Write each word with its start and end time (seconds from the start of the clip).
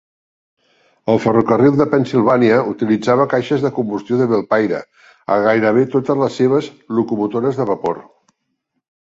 El 1.15 1.19
Ferrocarril 1.25 1.75
de 1.81 1.85
Pennsilvània 1.91 2.57
utilitzava 2.71 3.27
caixes 3.35 3.67
de 3.67 3.71
combustió 3.75 4.19
de 4.23 4.27
Belpaire 4.33 4.81
a 5.35 5.39
gairebé 5.45 5.85
totes 5.99 6.19
les 6.25 6.41
seves 6.41 6.73
locomotores 7.03 7.63
de 7.63 7.71
vapor. 7.75 8.03